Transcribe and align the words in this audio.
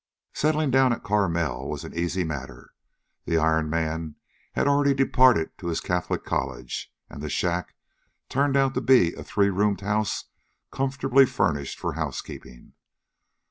Settling 0.33 0.71
down 0.71 0.91
at 0.93 1.03
Carmel 1.03 1.69
was 1.69 1.83
an 1.83 1.93
easy 1.93 2.23
matter. 2.23 2.73
The 3.25 3.37
Iron 3.37 3.69
Man 3.69 4.15
had 4.53 4.67
already 4.67 4.95
departed 4.95 5.55
to 5.59 5.67
his 5.67 5.79
Catholic 5.79 6.23
college, 6.25 6.91
and 7.07 7.21
the 7.21 7.29
"shack" 7.29 7.75
turned 8.27 8.57
out 8.57 8.73
to 8.73 8.81
be 8.81 9.13
a 9.13 9.23
three 9.23 9.51
roomed 9.51 9.81
house 9.81 10.25
comfortably 10.71 11.27
furnished 11.27 11.77
for 11.77 11.93
housekeeping. 11.93 12.73